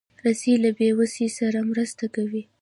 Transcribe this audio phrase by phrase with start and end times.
[0.25, 2.43] رسۍ له بېوسۍ سره مرسته کوي.